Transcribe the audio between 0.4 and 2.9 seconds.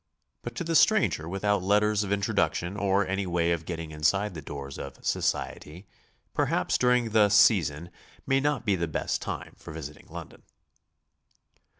But to the stranger without letters of introduction